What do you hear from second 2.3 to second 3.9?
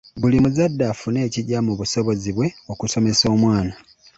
bwe okusomesa omwana.